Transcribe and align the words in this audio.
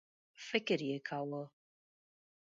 فکر 0.47 0.79
یې 0.89 0.97
کاوه. 1.07 1.43